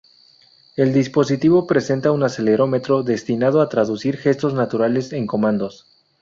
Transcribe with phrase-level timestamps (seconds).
[0.77, 5.85] El dispositivo presenta un acelerómetro destinado a traducir gestos naturales en comandos.